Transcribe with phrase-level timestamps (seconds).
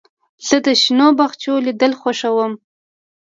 [0.47, 2.53] زه د شنو باغچو لیدل خوښوم.